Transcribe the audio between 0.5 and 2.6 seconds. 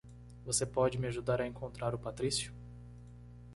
pode me ajudar a encontrar o Patrício?